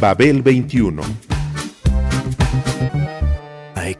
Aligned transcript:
Babel 0.00 0.42
21. 0.42 1.35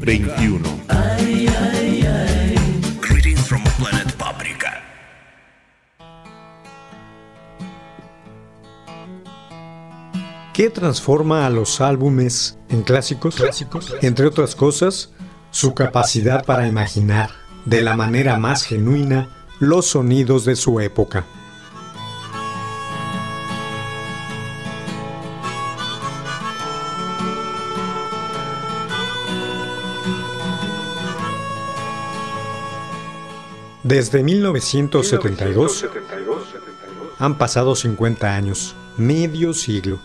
21. 0.00 0.62
Greetings 3.02 3.46
from 3.46 3.62
planet 3.78 4.10
Paprika. 4.16 4.82
¿Qué 10.54 10.70
transforma 10.70 11.44
a 11.44 11.50
los 11.50 11.82
álbumes 11.82 12.58
en 12.70 12.82
clásicos? 12.82 13.36
Entre 14.00 14.26
otras 14.26 14.54
cosas, 14.54 15.12
su 15.50 15.74
capacidad 15.74 16.46
para 16.46 16.66
imaginar, 16.66 17.30
de 17.66 17.82
la 17.82 17.94
manera 17.94 18.38
más 18.38 18.64
genuina, 18.64 19.28
los 19.58 19.88
sonidos 19.88 20.46
de 20.46 20.56
su 20.56 20.80
época. 20.80 21.26
Desde 33.90 34.22
1972 34.22 35.84
han 37.18 37.36
pasado 37.36 37.74
50 37.74 38.36
años, 38.36 38.76
medio 38.96 39.52
siglo. 39.52 39.98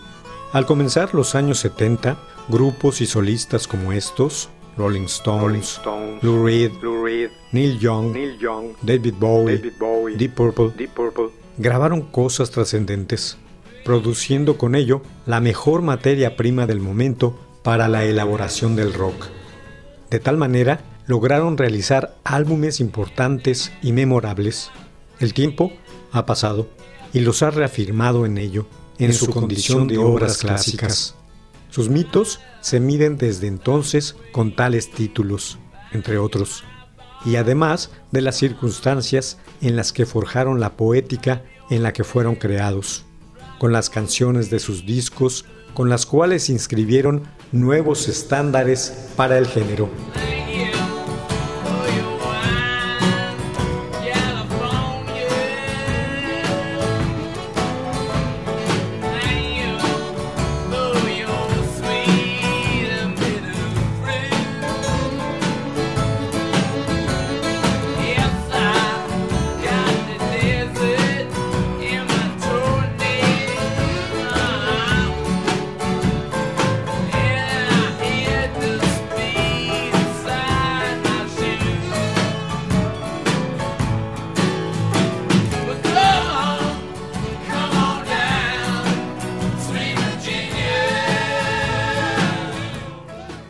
Al 0.52 0.66
comenzar 0.66 1.14
los 1.14 1.36
años 1.36 1.60
70, 1.60 2.18
grupos 2.48 3.00
y 3.00 3.06
solistas 3.06 3.68
como 3.68 3.92
estos, 3.92 4.48
Rolling 4.76 5.04
Stones, 5.04 5.80
Lou 6.20 6.44
Reed, 6.44 6.72
Neil 7.52 7.78
Young, 7.78 8.12
David 8.82 9.14
Bowie, 9.20 9.72
Deep 10.16 10.34
Purple, 10.34 10.72
grabaron 11.56 12.02
cosas 12.02 12.50
trascendentes, 12.50 13.38
produciendo 13.84 14.58
con 14.58 14.74
ello 14.74 15.00
la 15.26 15.40
mejor 15.40 15.82
materia 15.82 16.34
prima 16.36 16.66
del 16.66 16.80
momento 16.80 17.38
para 17.62 17.86
la 17.86 18.04
elaboración 18.04 18.74
del 18.74 18.92
rock. 18.92 19.28
De 20.10 20.18
tal 20.18 20.36
manera, 20.36 20.80
lograron 21.06 21.56
realizar 21.56 22.16
álbumes 22.24 22.80
importantes 22.80 23.72
y 23.82 23.92
memorables. 23.92 24.70
El 25.20 25.34
tiempo 25.34 25.72
ha 26.12 26.26
pasado 26.26 26.68
y 27.12 27.20
los 27.20 27.42
ha 27.42 27.50
reafirmado 27.50 28.26
en 28.26 28.38
ello, 28.38 28.66
en, 28.98 29.12
su, 29.12 29.30
condición 29.30 29.86
de 29.86 29.98
obras 29.98 30.38
clásicas. 30.38 31.14
Sus 31.70 31.88
mitos 31.88 32.40
se 32.60 32.80
miden 32.80 33.16
desde 33.16 33.46
entonces 33.46 34.16
con 34.32 34.54
tales 34.54 34.90
títulos, 34.90 35.58
entre 35.92 36.18
otros, 36.18 36.64
y 37.24 37.36
además 37.36 37.90
de 38.12 38.22
las 38.22 38.36
circunstancias 38.36 39.38
en 39.60 39.76
las 39.76 39.92
que 39.92 40.06
forjaron 40.06 40.60
la 40.60 40.76
poética 40.76 41.42
en 41.70 41.82
la 41.82 41.92
que 41.92 42.04
fueron 42.04 42.36
creados, 42.36 43.04
con 43.58 43.72
las 43.72 43.90
canciones 43.90 44.50
de 44.50 44.58
sus 44.58 44.86
discos, 44.86 45.44
con 45.74 45.88
las 45.88 46.06
cuales 46.06 46.48
inscribieron 46.48 47.24
nuevos 47.52 48.08
estándares 48.08 49.10
para 49.16 49.38
el 49.38 49.46
género. 49.46 49.90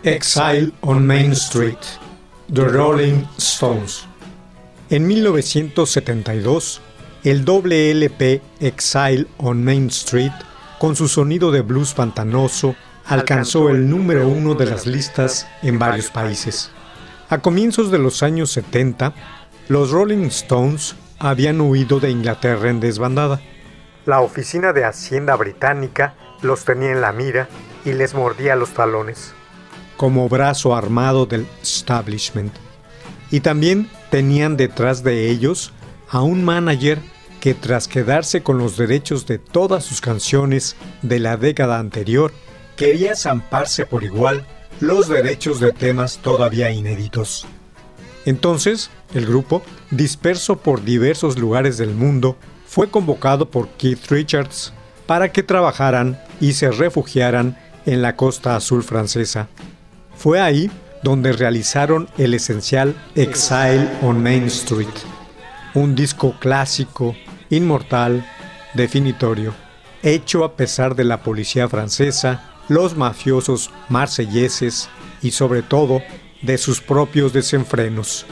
Exile 0.07 0.71
on 0.83 1.05
Main 1.05 1.33
Street, 1.33 1.81
The 2.55 2.69
Rolling 2.69 3.27
Stones. 3.39 4.07
En 4.89 5.05
1972, 5.05 6.81
el 7.25 7.45
doble 7.45 7.91
LP 7.91 8.41
Exile 8.61 9.27
on 9.39 9.65
Main 9.65 9.89
Street, 9.89 10.31
con 10.79 10.95
su 10.95 11.09
sonido 11.09 11.51
de 11.51 11.63
blues 11.63 11.93
pantanoso, 11.93 12.77
alcanzó 13.05 13.69
el 13.69 13.91
número 13.91 14.29
uno 14.29 14.55
de 14.55 14.67
las 14.67 14.87
listas 14.87 15.49
en 15.63 15.81
varios 15.81 16.09
países. 16.13 16.71
A 17.29 17.39
comienzos 17.39 17.91
de 17.91 17.99
los 17.99 18.23
años 18.23 18.53
70, 18.53 19.13
los 19.67 19.91
Rolling 19.91 20.27
Stones 20.27 20.95
habían 21.19 21.61
huido 21.61 21.99
de 21.99 22.13
Inglaterra 22.13 22.71
en 22.71 22.79
desbandada. 22.79 23.41
La 24.05 24.21
oficina 24.21 24.73
de 24.73 24.85
Hacienda 24.85 25.35
británica 25.35 26.15
los 26.43 26.65
tenía 26.65 26.93
en 26.93 27.01
la 27.01 27.11
mira 27.11 27.49
y 27.85 27.93
les 27.93 28.15
mordía 28.15 28.55
los 28.55 28.71
talones 28.71 29.35
como 29.97 30.29
brazo 30.29 30.75
armado 30.75 31.27
del 31.27 31.47
establishment. 31.63 32.53
Y 33.31 33.41
también 33.41 33.89
tenían 34.11 34.57
detrás 34.57 35.03
de 35.03 35.31
ellos 35.31 35.73
a 36.09 36.23
un 36.23 36.45
manager 36.45 37.01
que 37.41 37.55
tras 37.55 37.89
quedarse 37.89 38.43
con 38.43 38.59
los 38.59 38.77
derechos 38.77 39.27
de 39.27 39.39
todas 39.39 39.85
sus 39.85 40.01
canciones 40.01 40.77
de 41.03 41.21
la 41.21 41.37
década 41.37 41.79
anterior, 41.79 42.33
quería 42.77 43.15
zamparse 43.17 43.87
por 43.87 44.05
igual 44.05 44.47
los 44.81 45.09
derechos 45.09 45.61
de 45.61 45.73
temas 45.73 46.19
todavía 46.19 46.71
inéditos. 46.71 47.47
Entonces, 48.25 48.91
el 49.15 49.27
grupo, 49.27 49.63
disperso 49.91 50.57
por 50.57 50.85
diversos 50.85 51.39
lugares 51.39 51.79
del 51.79 51.95
mundo, 51.95 52.37
fue 52.67 52.91
convocado 52.91 53.49
por 53.51 53.69
Keith 53.79 54.11
Richards 54.11 54.73
para 55.07 55.31
que 55.33 55.43
trabajaran 55.43 56.21
y 56.41 56.55
se 56.55 56.71
refugiaran 56.71 57.57
en 57.87 58.03
la 58.03 58.17
costa 58.17 58.57
azul 58.57 58.83
francesa, 58.83 59.49
fue 60.17 60.41
ahí 60.41 60.71
donde 61.03 61.33
realizaron 61.33 62.09
el 62.19 62.35
esencial 62.35 62.95
Exile 63.15 63.89
on 64.03 64.23
Main 64.23 64.45
Street, 64.45 64.89
un 65.75 65.95
disco 65.95 66.35
clásico, 66.41 67.15
inmortal, 67.51 68.27
definitorio, 68.75 69.55
hecho 70.03 70.45
a 70.45 70.57
pesar 70.57 70.95
de 70.95 71.05
la 71.05 71.23
policía 71.23 71.69
francesa, 71.69 72.51
los 72.69 72.97
mafiosos 72.97 73.71
marselleses 73.89 74.89
y 75.23 75.31
sobre 75.31 75.63
todo 75.63 76.03
de 76.43 76.59
sus 76.59 76.81
propios 76.81 77.33
desenfrenos. 77.33 78.27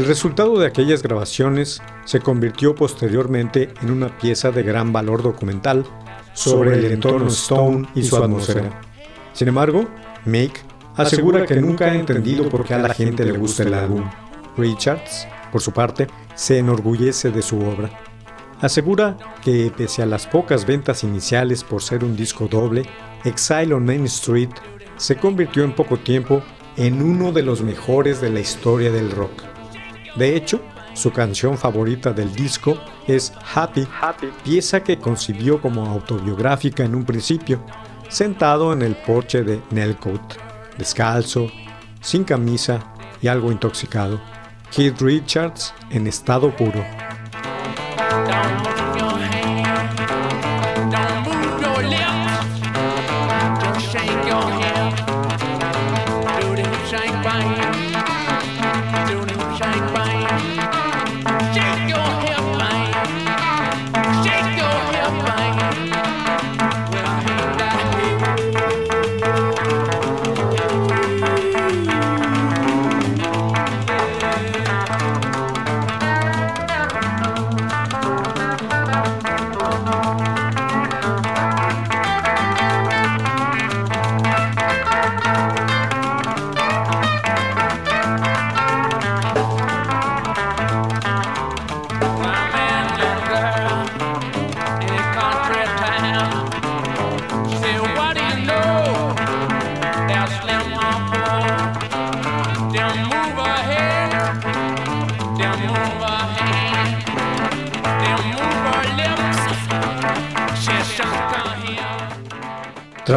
El 0.00 0.06
resultado 0.06 0.58
de 0.58 0.66
aquellas 0.66 1.02
grabaciones 1.02 1.82
se 2.06 2.20
convirtió 2.20 2.74
posteriormente 2.74 3.68
en 3.82 3.90
una 3.90 4.08
pieza 4.16 4.50
de 4.50 4.62
gran 4.62 4.94
valor 4.94 5.22
documental 5.22 5.84
sobre 6.32 6.78
el 6.78 6.92
entorno 6.92 7.28
Stone 7.28 7.86
y 7.94 8.02
su 8.02 8.16
atmósfera. 8.16 8.80
Sin 9.34 9.48
embargo, 9.48 9.86
Mick 10.24 10.64
asegura 10.96 11.44
que 11.44 11.56
nunca 11.56 11.84
ha 11.84 11.94
entendido 11.94 12.48
por 12.48 12.64
qué 12.64 12.72
a 12.72 12.78
la 12.78 12.94
gente 12.94 13.26
le 13.26 13.32
gusta 13.32 13.64
el 13.64 13.74
álbum. 13.74 14.08
Richards, 14.56 15.28
por 15.52 15.60
su 15.60 15.72
parte, 15.72 16.06
se 16.34 16.56
enorgullece 16.56 17.30
de 17.30 17.42
su 17.42 17.58
obra. 17.60 17.90
Asegura 18.62 19.18
que 19.44 19.70
pese 19.76 20.02
a 20.02 20.06
las 20.06 20.26
pocas 20.26 20.64
ventas 20.64 21.04
iniciales 21.04 21.62
por 21.62 21.82
ser 21.82 22.04
un 22.04 22.16
disco 22.16 22.48
doble, 22.48 22.86
Exile 23.24 23.74
on 23.74 23.84
Main 23.84 24.06
Street 24.06 24.48
se 24.96 25.16
convirtió 25.16 25.62
en 25.62 25.74
poco 25.74 25.98
tiempo 25.98 26.42
en 26.78 27.02
uno 27.02 27.32
de 27.32 27.42
los 27.42 27.60
mejores 27.60 28.22
de 28.22 28.30
la 28.30 28.40
historia 28.40 28.90
del 28.90 29.10
rock. 29.10 29.59
De 30.16 30.36
hecho, 30.36 30.60
su 30.94 31.12
canción 31.12 31.56
favorita 31.56 32.12
del 32.12 32.32
disco 32.34 32.78
es 33.06 33.32
Happy, 33.54 33.86
pieza 34.44 34.82
que 34.82 34.98
concibió 34.98 35.60
como 35.60 35.86
autobiográfica 35.86 36.84
en 36.84 36.94
un 36.94 37.04
principio, 37.04 37.64
sentado 38.08 38.72
en 38.72 38.82
el 38.82 38.96
porche 38.96 39.42
de 39.42 39.62
Nelcote, 39.70 40.36
descalzo, 40.76 41.50
sin 42.00 42.24
camisa 42.24 42.80
y 43.22 43.28
algo 43.28 43.52
intoxicado. 43.52 44.20
Keith 44.70 45.00
Richards 45.00 45.74
en 45.90 46.06
estado 46.06 46.54
puro. 46.56 46.84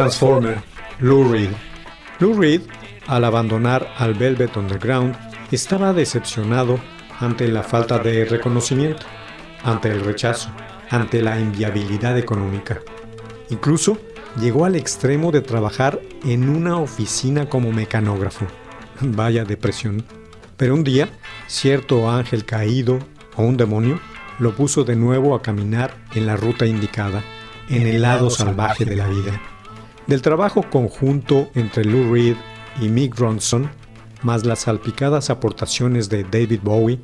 Transformer, 0.04 0.62
Lou 1.00 1.32
Reed. 1.32 1.48
Lou 2.18 2.34
Reed, 2.34 2.60
al 3.06 3.24
abandonar 3.24 3.94
al 3.96 4.12
Velvet 4.12 4.54
Underground, 4.54 5.16
estaba 5.50 5.94
decepcionado 5.94 6.78
ante 7.20 7.48
la 7.48 7.62
falta 7.62 7.98
de 7.98 8.26
reconocimiento, 8.26 9.06
ante 9.62 9.90
el 9.90 10.04
rechazo, 10.04 10.50
ante 10.90 11.22
la 11.22 11.40
inviabilidad 11.40 12.18
económica. 12.18 12.82
Incluso 13.48 13.96
llegó 14.38 14.66
al 14.66 14.76
extremo 14.76 15.32
de 15.32 15.40
trabajar 15.40 15.98
en 16.22 16.50
una 16.50 16.76
oficina 16.76 17.48
como 17.48 17.72
mecanógrafo. 17.72 18.46
Vaya 19.00 19.46
depresión. 19.46 20.04
Pero 20.58 20.74
un 20.74 20.84
día, 20.84 21.08
cierto 21.46 22.10
ángel 22.10 22.44
caído 22.44 22.98
o 23.36 23.42
un 23.42 23.56
demonio 23.56 23.98
lo 24.38 24.54
puso 24.54 24.84
de 24.84 24.96
nuevo 24.96 25.34
a 25.34 25.40
caminar 25.40 25.96
en 26.14 26.26
la 26.26 26.36
ruta 26.36 26.66
indicada, 26.66 27.24
en 27.70 27.86
el 27.86 28.02
lado 28.02 28.28
salvaje 28.28 28.84
de 28.84 28.96
la 28.96 29.08
vida. 29.08 29.40
Del 30.06 30.20
trabajo 30.20 30.64
conjunto 30.70 31.48
entre 31.54 31.84
Lou 31.84 32.12
Reed 32.12 32.36
y 32.80 32.88
Mick 32.88 33.18
Ronson, 33.18 33.70
más 34.22 34.44
las 34.44 34.60
salpicadas 34.60 35.30
aportaciones 35.30 36.10
de 36.10 36.24
David 36.24 36.60
Bowie, 36.62 37.00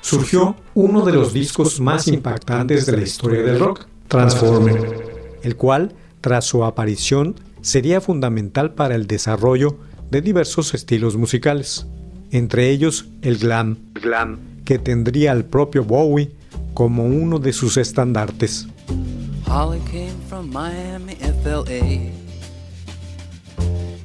surgió 0.00 0.54
uno 0.74 1.04
de 1.04 1.12
los 1.12 1.32
discos 1.32 1.80
más 1.80 2.06
impactantes 2.06 2.86
de 2.86 2.96
la 2.96 3.02
historia 3.02 3.42
del 3.42 3.58
rock, 3.58 3.86
Transformer, 4.06 5.38
el 5.42 5.56
cual, 5.56 5.94
tras 6.20 6.44
su 6.44 6.64
aparición, 6.64 7.34
sería 7.60 8.00
fundamental 8.00 8.74
para 8.74 8.94
el 8.94 9.06
desarrollo 9.06 9.78
de 10.10 10.20
diversos 10.20 10.74
estilos 10.74 11.16
musicales, 11.16 11.86
entre 12.30 12.70
ellos 12.70 13.06
el 13.22 13.38
glam, 13.38 13.78
glam 13.94 14.38
que 14.64 14.78
tendría 14.78 15.32
al 15.32 15.44
propio 15.44 15.84
Bowie 15.84 16.30
como 16.72 17.04
uno 17.04 17.38
de 17.38 17.52
sus 17.52 17.76
estandartes. 17.76 18.68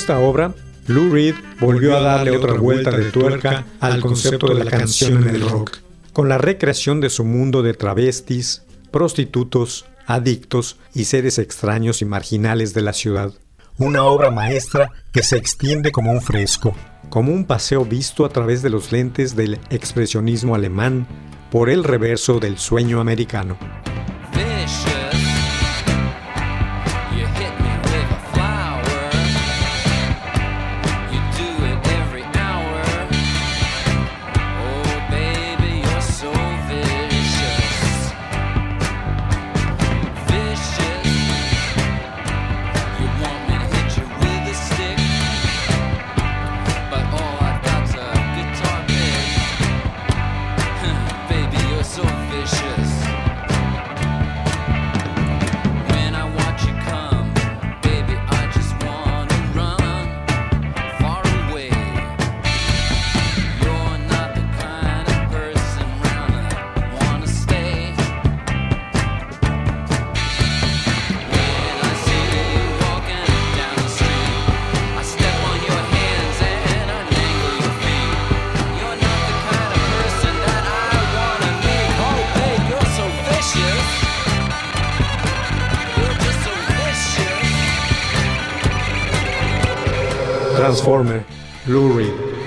Esta 0.00 0.18
obra, 0.18 0.54
Lou 0.86 1.10
Reed 1.10 1.34
volvió 1.60 1.94
a 1.94 2.00
darle 2.00 2.34
otra 2.34 2.54
vuelta 2.54 2.90
de 2.90 3.12
tuerca 3.12 3.66
al 3.80 4.00
concepto 4.00 4.54
de 4.54 4.64
la 4.64 4.70
canción 4.70 5.28
en 5.28 5.34
el 5.34 5.42
rock, 5.46 5.76
con 6.14 6.30
la 6.30 6.38
recreación 6.38 7.02
de 7.02 7.10
su 7.10 7.22
mundo 7.22 7.62
de 7.62 7.74
travestis, 7.74 8.62
prostitutos, 8.90 9.84
adictos 10.06 10.78
y 10.94 11.04
seres 11.04 11.38
extraños 11.38 12.00
y 12.00 12.06
marginales 12.06 12.72
de 12.72 12.80
la 12.80 12.94
ciudad. 12.94 13.34
Una 13.76 14.04
obra 14.04 14.30
maestra 14.30 14.90
que 15.12 15.22
se 15.22 15.36
extiende 15.36 15.92
como 15.92 16.12
un 16.12 16.22
fresco, 16.22 16.74
como 17.10 17.30
un 17.34 17.44
paseo 17.44 17.84
visto 17.84 18.24
a 18.24 18.30
través 18.30 18.62
de 18.62 18.70
los 18.70 18.92
lentes 18.92 19.36
del 19.36 19.60
expresionismo 19.68 20.54
alemán 20.54 21.06
por 21.50 21.68
el 21.68 21.84
reverso 21.84 22.40
del 22.40 22.56
sueño 22.56 23.02
americano. 23.02 23.58
Transformer, 90.60 91.24
Blu-ray. 91.64 92.39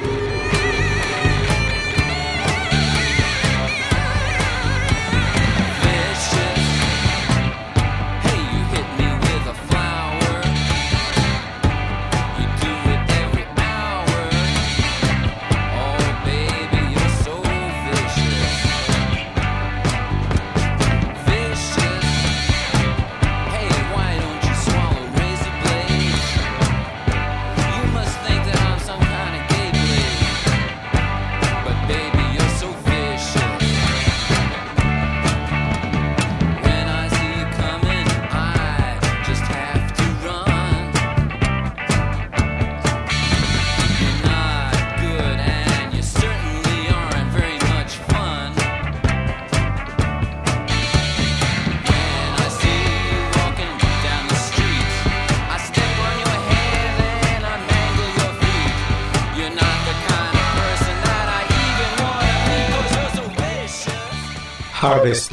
Harvest, 64.83 65.31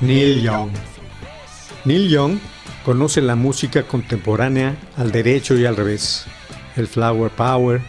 Neil 0.00 0.42
Young. 0.42 0.72
Neil 1.84 2.08
Young 2.08 2.40
conoce 2.84 3.20
la 3.20 3.36
música 3.36 3.84
contemporánea 3.84 4.74
al 4.96 5.12
derecho 5.12 5.56
y 5.56 5.64
al 5.66 5.76
revés, 5.76 6.24
el 6.74 6.88
flower 6.88 7.30
power, 7.30 7.80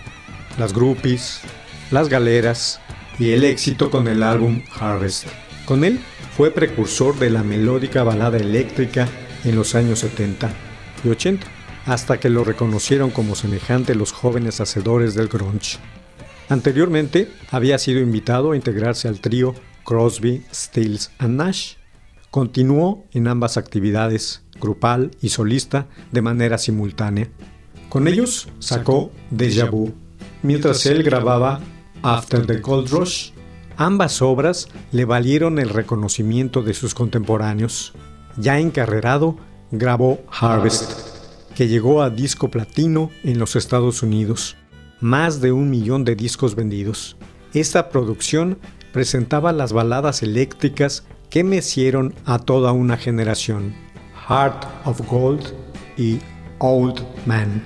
las 0.59 0.71
groupies, 0.71 1.41
las 1.89 2.09
galeras 2.09 2.79
y 3.17 3.31
el 3.31 3.43
éxito 3.43 3.89
con 3.89 4.07
el 4.07 4.21
álbum 4.21 4.61
Harvest. 4.79 5.25
Con 5.65 5.83
él 5.83 5.99
fue 6.37 6.51
precursor 6.51 7.17
de 7.17 7.31
la 7.31 7.41
melódica 7.41 8.03
balada 8.03 8.37
eléctrica 8.37 9.07
en 9.45 9.55
los 9.55 9.73
años 9.73 9.97
70 9.97 10.51
y 11.03 11.09
80, 11.09 11.47
hasta 11.87 12.19
que 12.19 12.29
lo 12.29 12.43
reconocieron 12.43 13.09
como 13.09 13.33
semejante 13.33 13.95
los 13.95 14.11
jóvenes 14.11 14.61
hacedores 14.61 15.15
del 15.15 15.27
grunge. 15.27 15.79
Anteriormente 16.49 17.31
había 17.49 17.79
sido 17.79 17.99
invitado 17.99 18.51
a 18.51 18.55
integrarse 18.55 19.07
al 19.07 19.21
trío 19.21 19.55
Crosby, 19.83 20.43
Stills 20.53 21.11
and 21.19 21.37
Nash. 21.37 21.75
Continuó 22.31 23.05
en 23.11 23.27
ambas 23.27 23.57
actividades, 23.57 24.43
grupal 24.59 25.11
y 25.21 25.29
solista, 25.29 25.87
de 26.11 26.21
manera 26.21 26.57
simultánea. 26.57 27.29
Con 27.89 28.07
ellos 28.07 28.47
sacó 28.59 29.11
Deja 29.29 29.65
Vu, 29.69 29.93
mientras 30.41 30.85
él 30.87 31.03
grababa 31.03 31.59
After 32.01 32.45
the 32.45 32.57
Gold 32.57 32.89
Rush. 32.89 33.31
Ambas 33.77 34.21
obras 34.21 34.67
le 34.91 35.05
valieron 35.05 35.59
el 35.59 35.69
reconocimiento 35.69 36.61
de 36.63 36.73
sus 36.73 36.93
contemporáneos. 36.93 37.93
Ya 38.37 38.59
encarrerado, 38.59 39.37
grabó 39.71 40.21
Harvest, 40.31 40.91
que 41.55 41.67
llegó 41.67 42.01
a 42.01 42.09
disco 42.09 42.49
platino 42.49 43.11
en 43.23 43.37
los 43.37 43.55
Estados 43.55 44.01
Unidos. 44.01 44.55
más 45.03 45.41
de 45.41 45.51
un 45.51 45.69
millón 45.69 46.05
de 46.05 46.15
discos 46.15 46.55
vendidos. 46.55 47.17
Esta 47.53 47.89
producción 47.89 48.57
presentaba 48.93 49.51
las 49.51 49.73
baladas 49.73 50.23
eléctricas 50.23 51.03
que 51.29 51.43
mecieron 51.43 52.13
a 52.25 52.39
toda 52.39 52.71
una 52.71 52.95
generación, 52.95 53.73
Heart 54.29 54.65
of 54.85 55.01
Gold 55.09 55.53
y 55.97 56.19
Old 56.59 57.03
Man. 57.25 57.61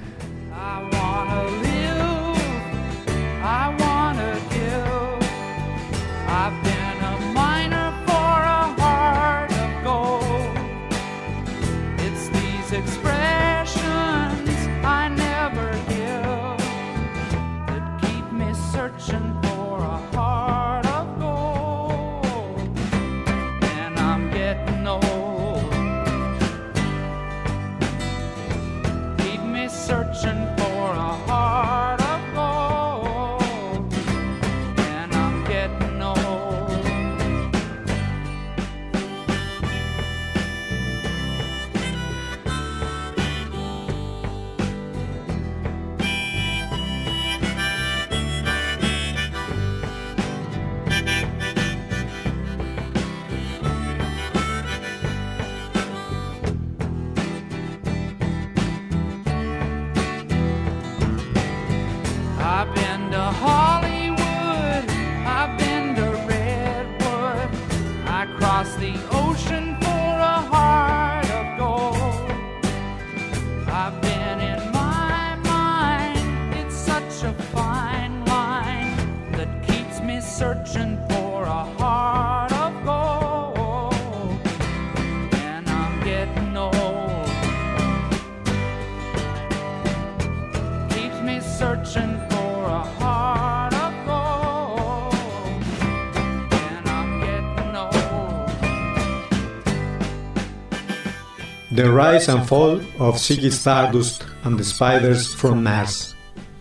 The 101.78 101.92
Rise 101.92 102.28
and 102.28 102.44
Fall 102.44 102.82
of 102.98 103.18
Ziggy 103.20 103.52
Stardust 103.52 104.24
and 104.44 104.58
the 104.58 104.64
Spiders 104.64 105.36
from 105.36 105.62
Mars, 105.62 106.16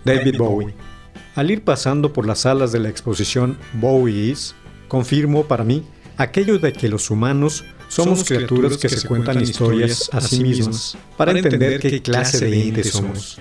David 0.05 0.37
Bowie. 0.37 0.75
Al 1.37 1.51
ir 1.51 1.65
pasando 1.65 2.13
por 2.13 2.27
las 2.27 2.41
salas 2.41 2.71
de 2.71 2.81
la 2.81 2.91
exposición 2.91 3.57
Bowie 3.81 4.31
Is, 4.33 4.55
confirmo 4.89 5.45
para 5.45 5.65
mí 5.65 5.83
aquello 6.19 6.59
de 6.59 6.75
que 6.75 6.91
los 6.91 7.11
humanos 7.11 7.65
somos, 7.89 8.25
criaturas 8.25 8.77
que, 8.77 8.91
se 8.91 9.09
cuentan 9.09 9.41
historias 9.41 10.11
a 10.13 10.21
sí 10.21 10.43
mismas 10.43 10.99
para 11.17 11.33
entender 11.33 11.81
qué 11.81 12.03
clase 12.03 12.45
de 12.45 12.69
entes 12.69 12.91
somos. 12.91 13.41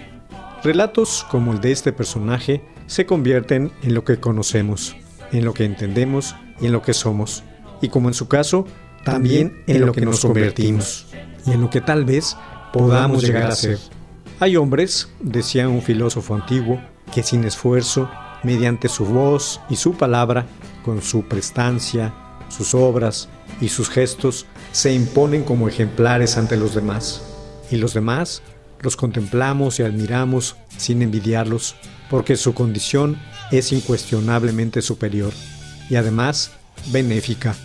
Relatos 0.64 1.26
como 1.30 1.52
el 1.52 1.60
de 1.60 1.74
este 1.74 1.92
personaje 1.92 2.64
se 2.88 3.06
convierten 3.06 3.74
en 3.84 3.96
lo 3.96 4.06
que 4.06 4.18
conocemos, 4.18 4.96
en 5.34 5.44
lo 5.44 5.54
que 5.54 5.66
entendemos 5.66 6.38
y 6.62 6.68
en 6.68 6.72
lo 6.72 6.82
que 6.82 6.94
somos, 6.94 7.44
y 7.82 7.90
como 7.90 8.08
en 8.08 8.14
su 8.14 8.30
caso, 8.30 8.66
también 9.04 9.62
en 9.68 9.86
lo 9.86 9.92
que 9.92 10.06
nos 10.06 10.22
convertimos 10.22 11.08
y 11.46 11.52
en 11.52 11.62
lo 11.62 11.70
que 11.70 11.82
tal 11.82 12.06
vez 12.06 12.38
podamos 12.74 13.24
llegar 13.24 13.52
a 13.52 13.56
ser. 13.56 13.80
Hay 14.40 14.58
hombres, 14.58 15.10
decía 15.20 15.70
un 15.70 15.82
filósofo 15.82 16.36
antiguo, 16.36 16.82
que 17.14 17.24
sin 17.24 17.44
esfuerzo, 17.46 18.10
mediante 18.44 18.90
su 18.90 19.06
voz 19.06 19.62
y 19.70 19.76
su 19.78 19.94
palabra, 19.94 20.46
con 20.84 21.02
su 21.02 21.24
prestancia, 21.24 22.14
sus 22.50 22.76
obras 22.76 23.30
y 23.62 23.70
sus 23.70 23.90
gestos, 23.90 24.46
se 24.72 24.94
imponen 24.94 25.44
como 25.44 25.70
ejemplares 25.70 26.38
ante 26.38 26.58
los 26.58 26.76
demás. 26.76 27.24
Y 27.72 27.78
los 27.78 27.94
demás 27.94 28.42
los 28.82 28.96
contemplamos 28.96 29.80
y 29.80 29.84
admiramos 29.84 30.56
sin 30.78 31.02
envidiarlos, 31.02 31.76
porque 32.10 32.36
su 32.36 32.54
condición 32.54 33.18
es 33.52 33.72
incuestionablemente 33.72 34.82
superior 34.82 35.34
y 35.90 35.96
además 35.96 36.52
benéfica. 36.92 37.56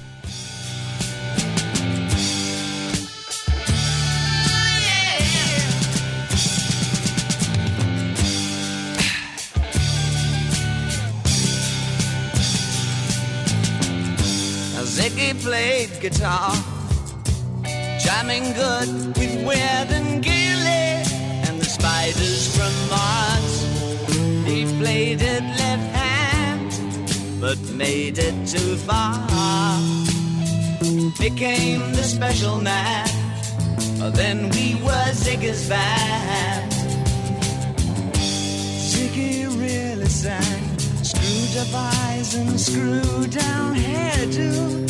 Guitar, 16.00 16.54
jamming 18.00 18.54
good 18.54 18.88
with 19.18 19.44
Weird 19.46 19.90
and 19.90 20.22
Gilly 20.22 21.04
and 21.46 21.60
the 21.60 21.64
spiders 21.66 22.56
from 22.56 22.72
Mars. 22.88 24.46
He 24.46 24.64
played 24.78 25.20
it 25.20 25.42
left 25.42 25.94
hand, 25.94 26.70
but 27.38 27.58
made 27.74 28.18
it 28.18 28.34
too 28.46 28.76
far. 28.76 29.18
Became 31.18 31.92
the 31.92 32.02
special 32.02 32.62
man. 32.62 33.06
Then 34.14 34.48
we 34.50 34.76
were 34.82 35.12
Ziggy's 35.12 35.68
band. 35.68 36.72
Ziggy 38.90 39.46
really 39.60 40.08
sang. 40.08 40.78
Screwed 41.02 41.56
up 41.58 41.74
eyes 41.74 42.34
and 42.36 42.58
screwed 42.58 43.30
down 43.32 43.74
hairdo 43.74 44.89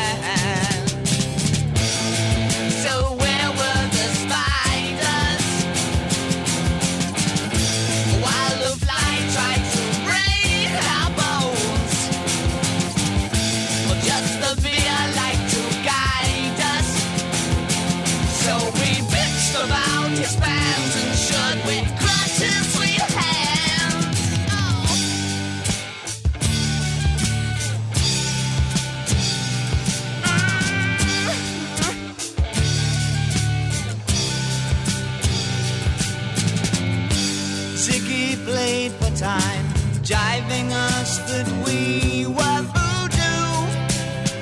Jiving 40.11 40.69
us 40.71 41.19
that 41.29 41.47
we 41.65 42.25
were 42.25 42.61
voodoo. 42.75 43.47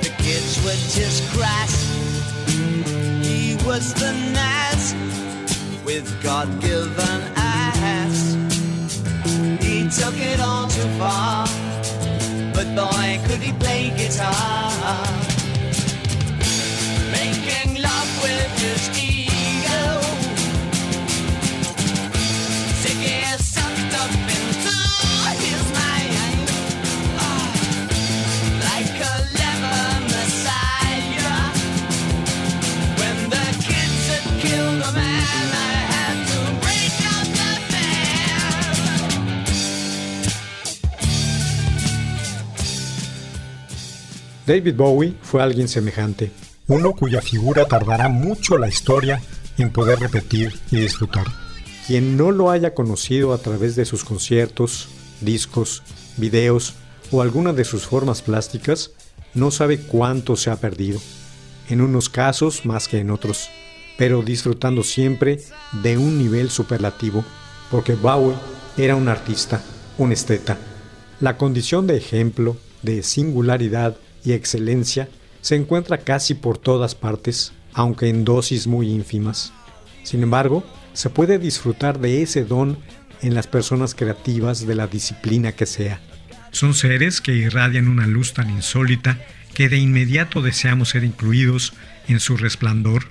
The 0.02 0.12
kids 0.18 0.58
were 0.64 0.80
just 0.98 1.22
crass. 1.32 1.74
He 3.24 3.56
was 3.64 3.94
the 3.94 4.12
Nas 4.34 4.94
with 5.84 6.08
God-given 6.22 7.20
ass. 7.36 8.34
He 9.62 9.88
took 9.88 10.16
it 10.16 10.40
all 10.40 10.66
too 10.66 10.88
far, 10.98 11.46
but 12.52 12.66
boy, 12.74 13.20
could 13.28 13.40
he 13.40 13.52
play 13.52 13.90
guitar. 13.96 15.29
David 44.50 44.74
Bowie 44.74 45.14
fue 45.22 45.44
alguien 45.44 45.68
semejante, 45.68 46.32
uno 46.66 46.94
cuya 46.94 47.22
figura 47.22 47.66
tardará 47.66 48.08
mucho 48.08 48.58
la 48.58 48.66
historia 48.66 49.22
en 49.58 49.70
poder 49.70 50.00
repetir 50.00 50.52
y 50.72 50.80
disfrutar. 50.80 51.24
Quien 51.86 52.16
no 52.16 52.32
lo 52.32 52.50
haya 52.50 52.74
conocido 52.74 53.32
a 53.32 53.38
través 53.38 53.76
de 53.76 53.84
sus 53.84 54.02
conciertos, 54.02 54.88
discos, 55.20 55.84
videos 56.16 56.74
o 57.12 57.22
alguna 57.22 57.52
de 57.52 57.62
sus 57.64 57.86
formas 57.86 58.22
plásticas, 58.22 58.90
no 59.34 59.52
sabe 59.52 59.78
cuánto 59.78 60.34
se 60.34 60.50
ha 60.50 60.56
perdido. 60.56 60.98
En 61.68 61.80
unos 61.80 62.08
casos 62.08 62.66
más 62.66 62.88
que 62.88 62.98
en 62.98 63.12
otros, 63.12 63.50
pero 63.96 64.20
disfrutando 64.20 64.82
siempre 64.82 65.38
de 65.80 65.96
un 65.96 66.18
nivel 66.18 66.50
superlativo, 66.50 67.24
porque 67.70 67.94
Bowie 67.94 68.34
era 68.76 68.96
un 68.96 69.08
artista, 69.08 69.62
un 69.96 70.10
esteta. 70.10 70.58
La 71.20 71.36
condición 71.36 71.86
de 71.86 71.96
ejemplo, 71.96 72.56
de 72.82 73.04
singularidad 73.04 73.96
y 74.24 74.32
excelencia 74.32 75.08
se 75.40 75.56
encuentra 75.56 75.98
casi 75.98 76.34
por 76.34 76.58
todas 76.58 76.94
partes, 76.94 77.52
aunque 77.72 78.08
en 78.08 78.24
dosis 78.24 78.66
muy 78.66 78.90
ínfimas. 78.90 79.52
Sin 80.02 80.22
embargo, 80.22 80.64
se 80.92 81.10
puede 81.10 81.38
disfrutar 81.38 81.98
de 81.98 82.22
ese 82.22 82.44
don 82.44 82.78
en 83.22 83.34
las 83.34 83.46
personas 83.46 83.94
creativas 83.94 84.66
de 84.66 84.74
la 84.74 84.86
disciplina 84.86 85.52
que 85.52 85.66
sea. 85.66 86.00
Son 86.52 86.74
seres 86.74 87.20
que 87.20 87.32
irradian 87.32 87.88
una 87.88 88.06
luz 88.06 88.34
tan 88.34 88.50
insólita 88.50 89.18
que 89.54 89.68
de 89.68 89.78
inmediato 89.78 90.42
deseamos 90.42 90.90
ser 90.90 91.04
incluidos 91.04 91.72
en 92.08 92.20
su 92.20 92.36
resplandor. 92.36 93.04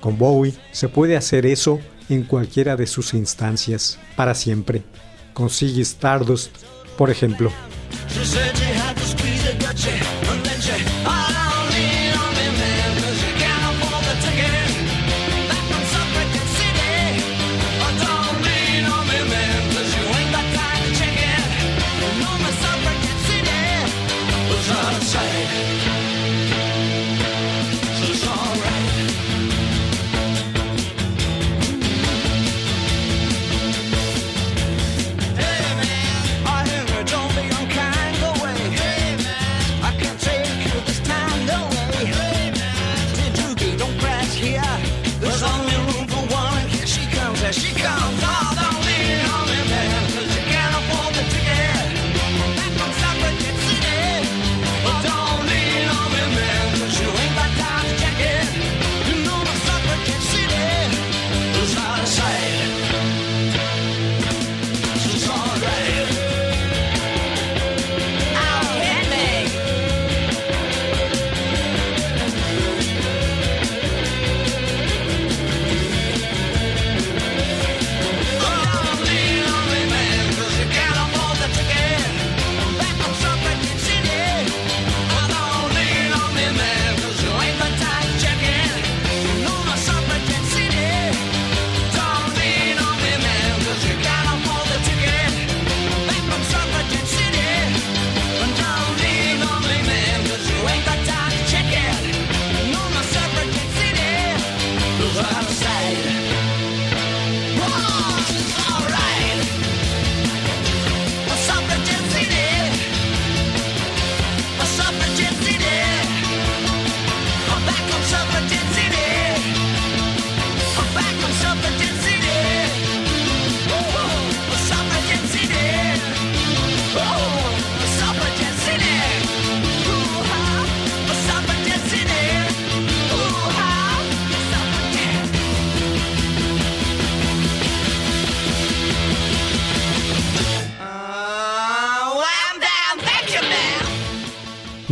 Con 0.00 0.18
Bowie 0.18 0.54
se 0.72 0.88
puede 0.88 1.16
hacer 1.16 1.46
eso 1.46 1.80
en 2.08 2.24
cualquiera 2.24 2.76
de 2.76 2.86
sus 2.86 3.14
instancias, 3.14 3.98
para 4.16 4.34
siempre. 4.34 4.82
Con 5.32 5.48
Ziggy 5.48 5.80
Stardust, 5.80 6.54
por 6.98 7.10
ejemplo. 7.10 7.50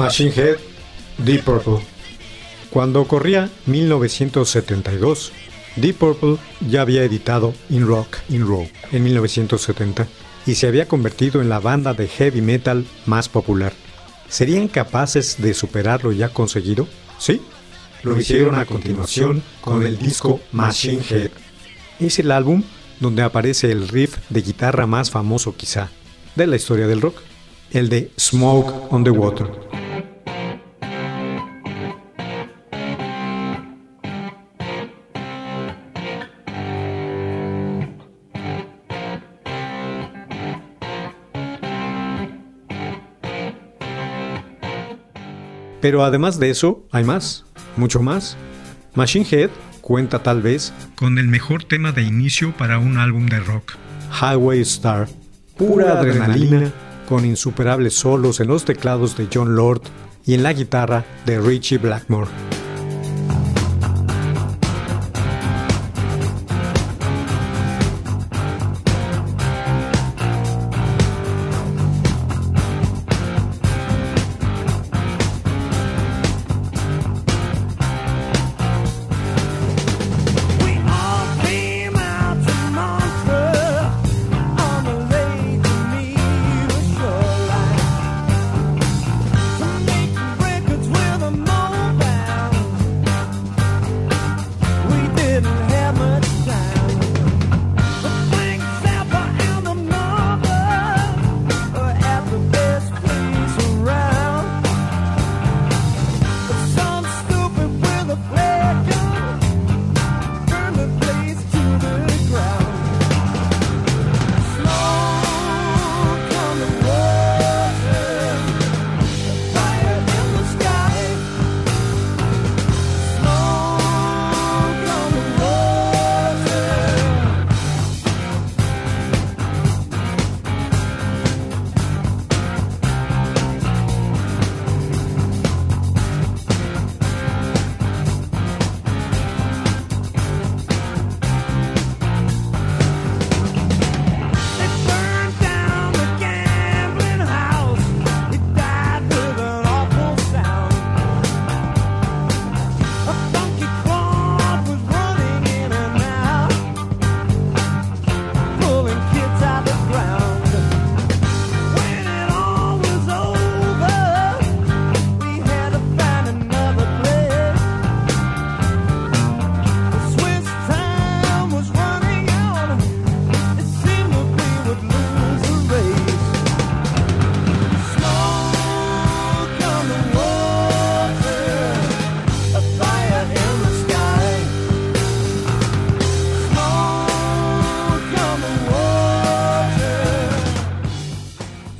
Machine 0.02 0.32
Head, 0.34 0.56
Deep 1.18 1.44
Purple. 1.44 1.78
Cuando 2.70 3.06
corría 3.06 3.48
1972, 3.66 5.32
Deep 5.76 5.96
Purple 5.96 6.38
ya 6.68 6.80
había 6.80 7.04
editado 7.04 7.54
In 7.70 7.86
Rock, 7.86 8.16
In 8.28 8.44
Roll 8.44 8.68
en 8.90 9.04
1970 9.04 10.08
y 10.44 10.56
se 10.56 10.66
había 10.66 10.88
convertido 10.88 11.40
en 11.40 11.48
la 11.48 11.60
banda 11.60 11.94
de 11.94 12.08
heavy 12.08 12.40
metal 12.40 12.84
más 13.06 13.28
popular. 13.28 13.72
¿Serían 14.28 14.66
capaces 14.66 15.40
de 15.40 15.54
superar 15.54 16.02
lo 16.02 16.10
ya 16.10 16.30
conseguido? 16.30 16.88
Sí, 17.18 17.40
lo 18.02 18.18
hicieron 18.18 18.56
a 18.56 18.64
continuación 18.64 19.40
con 19.60 19.86
el 19.86 19.98
disco 19.98 20.40
Machine 20.50 21.02
Head. 21.08 21.30
Es 22.00 22.18
el 22.18 22.32
álbum 22.32 22.64
donde 22.98 23.22
aparece 23.22 23.70
el 23.70 23.86
riff 23.86 24.16
de 24.30 24.42
guitarra 24.42 24.88
más 24.88 25.12
famoso 25.12 25.54
quizá 25.56 25.90
de 26.34 26.48
la 26.48 26.56
historia 26.56 26.88
del 26.88 27.00
rock, 27.00 27.18
el 27.70 27.88
de 27.88 28.10
Smoke 28.18 28.92
on 28.92 29.04
the 29.04 29.10
Water. 29.10 29.81
Pero 45.82 46.04
además 46.04 46.38
de 46.38 46.48
eso, 46.48 46.86
hay 46.92 47.04
más, 47.04 47.44
mucho 47.76 48.00
más. 48.00 48.36
Machine 48.94 49.26
Head 49.30 49.50
cuenta 49.80 50.22
tal 50.22 50.40
vez 50.40 50.72
con 50.94 51.18
el 51.18 51.26
mejor 51.26 51.64
tema 51.64 51.90
de 51.90 52.02
inicio 52.02 52.56
para 52.56 52.78
un 52.78 52.98
álbum 52.98 53.26
de 53.26 53.40
rock, 53.40 53.74
Highway 54.20 54.60
Star, 54.60 55.08
pura 55.58 55.98
adrenalina 55.98 56.72
con 57.08 57.24
insuperables 57.24 57.94
solos 57.94 58.38
en 58.38 58.46
los 58.46 58.64
teclados 58.64 59.16
de 59.16 59.26
John 59.32 59.56
Lord 59.56 59.82
y 60.24 60.34
en 60.34 60.44
la 60.44 60.52
guitarra 60.52 61.04
de 61.26 61.40
Richie 61.40 61.78
Blackmore. 61.78 62.30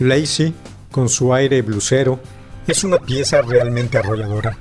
Lazy, 0.03 0.55
con 0.91 1.09
su 1.09 1.33
aire 1.33 1.63
blusero, 1.63 2.21
es 2.67 2.85
una 2.85 2.99
pieza 2.99 3.43
realmente 3.43 3.99
arrolladora. 3.99 4.57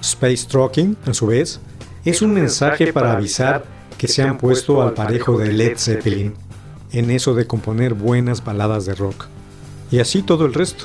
Space 0.00 0.46
Trucking, 0.48 0.96
a 1.06 1.14
su 1.14 1.26
vez, 1.26 1.60
es 2.04 2.22
un 2.22 2.32
mensaje 2.32 2.92
para 2.92 3.12
avisar 3.12 3.64
que 3.98 4.08
se 4.08 4.22
han 4.22 4.38
puesto 4.38 4.82
al 4.82 4.94
parejo 4.94 5.38
de 5.38 5.52
Led 5.52 5.76
Zeppelin, 5.78 6.34
en 6.92 7.10
eso 7.10 7.34
de 7.34 7.46
componer 7.46 7.94
buenas 7.94 8.44
baladas 8.44 8.86
de 8.86 8.94
rock. 8.94 9.26
Y 9.90 9.98
así 9.98 10.22
todo 10.22 10.46
el 10.46 10.54
resto. 10.54 10.84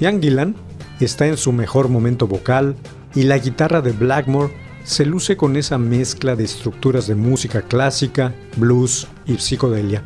Ian 0.00 0.20
Gillan 0.20 0.54
está 1.00 1.26
en 1.26 1.36
su 1.36 1.52
mejor 1.52 1.88
momento 1.88 2.26
vocal 2.26 2.76
y 3.14 3.24
la 3.24 3.38
guitarra 3.38 3.80
de 3.80 3.92
Blackmore 3.92 4.52
se 4.84 5.04
luce 5.04 5.36
con 5.36 5.56
esa 5.56 5.78
mezcla 5.78 6.34
de 6.34 6.44
estructuras 6.44 7.06
de 7.06 7.14
música 7.14 7.62
clásica, 7.62 8.34
blues 8.56 9.06
y 9.26 9.38
psicodelia. 9.38 10.02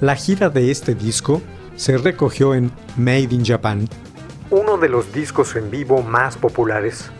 La 0.00 0.14
gira 0.14 0.50
de 0.50 0.70
este 0.70 0.94
disco 0.94 1.42
se 1.76 1.98
recogió 1.98 2.54
en 2.54 2.70
Made 2.96 3.28
in 3.30 3.44
Japan, 3.44 3.88
uno 4.50 4.78
de 4.78 4.88
los 4.88 5.12
discos 5.12 5.56
en 5.56 5.70
vivo 5.70 6.02
más 6.02 6.36
populares. 6.36 7.10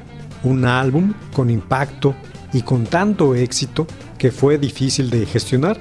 Un 0.43 0.65
álbum 0.65 1.15
con 1.35 1.51
impacto 1.51 2.15
y 2.53 2.63
con 2.63 2.85
tanto 2.85 3.35
éxito 3.35 3.87
que 4.19 4.31
fue 4.31 4.59
difícil 4.59 5.11
de 5.11 5.27
gestionar. 5.27 5.79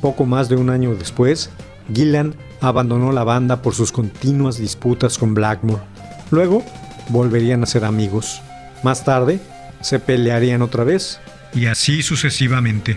Poco 0.00 0.24
más 0.24 0.48
de 0.48 0.56
un 0.56 0.70
año 0.70 0.94
después, 0.94 1.50
Gillan 1.94 2.34
abandonó 2.60 3.12
la 3.12 3.24
banda 3.24 3.62
por 3.62 3.74
sus 3.74 3.92
continuas 3.92 4.58
disputas 4.58 5.16
con 5.16 5.34
Blackmore. 5.34 5.82
Luego, 6.30 6.64
volverían 7.08 7.62
a 7.62 7.66
ser 7.66 7.84
amigos. 7.84 8.42
Más 8.82 9.04
tarde, 9.04 9.40
se 9.80 9.98
pelearían 9.98 10.62
otra 10.62 10.84
vez, 10.84 11.20
y 11.54 11.66
así 11.66 12.02
sucesivamente. 12.02 12.96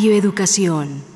Radio 0.00 0.16
Educación. 0.16 1.09